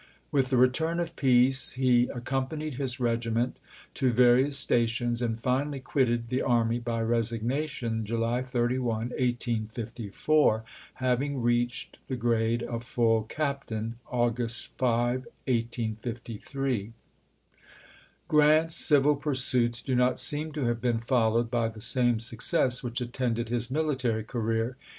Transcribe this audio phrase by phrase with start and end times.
[0.31, 3.59] With the return of peace, he accompanied his regi ment
[3.93, 10.63] to various stations, and finally quitted the army by resignation July 31, 1854,
[10.95, 16.93] having reached the grade of full captain August 5, 1853.
[18.27, 22.81] Q rant's civil pursuits do not seem to have been followed by the same success
[22.81, 24.77] which attended his military career.